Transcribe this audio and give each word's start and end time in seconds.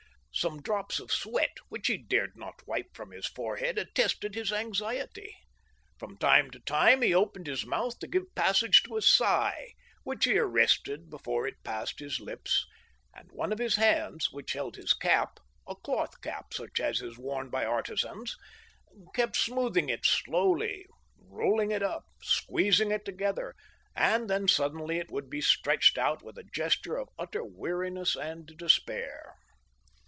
Some 0.33 0.61
drops 0.61 0.97
of 1.01 1.11
sweat, 1.11 1.57
which 1.67 1.87
he 1.87 1.97
dared 1.97 2.37
not 2.37 2.65
wipe 2.65 2.95
from 2.95 3.11
his 3.11 3.27
forehead, 3.27 3.77
attested 3.77 4.33
his 4.33 4.51
anxiety. 4.53 5.35
From 5.99 6.17
time 6.17 6.49
to 6.51 6.59
time 6.61 7.01
he 7.01 7.13
opened 7.13 7.47
his 7.47 7.65
mouth 7.65 7.99
to 7.99 8.07
give 8.07 8.33
passage 8.33 8.81
to 8.83 8.95
a 8.95 9.01
sigh, 9.01 9.73
which 10.03 10.23
he 10.23 10.39
arrested 10.39 11.09
before 11.09 11.45
it 11.47 11.61
passed 11.65 11.99
his 11.99 12.21
lips; 12.21 12.65
and 13.13 13.29
one 13.33 13.51
of 13.51 13.59
his 13.59 13.75
hands, 13.75 14.31
which 14.31 14.53
held 14.53 14.77
his 14.77 14.93
cap, 14.93 15.37
a 15.67 15.75
cloth 15.75 16.21
cap 16.21 16.53
such 16.53 16.79
as 16.79 17.01
is 17.01 17.17
worn 17.17 17.49
by 17.49 17.65
artisans, 17.65 18.37
kept 19.13 19.35
smoothing 19.35 19.89
it 19.89 20.05
slowly, 20.05 20.87
rolling 21.19 21.71
it 21.71 21.83
up, 21.83 22.05
squeezing 22.23 22.89
it 22.91 23.03
together, 23.03 23.53
and 23.97 24.29
then 24.29 24.47
suddenly 24.47 24.97
it 24.97 25.11
would 25.11 25.29
be 25.29 25.41
stretched 25.41 25.97
out 25.97 26.23
with 26.23 26.37
a 26.37 26.43
gesture 26.53 26.95
of 26.95 27.09
utter' 27.19 27.43
weariness 27.59 28.15
and 28.15 28.47
despair. 28.57 29.35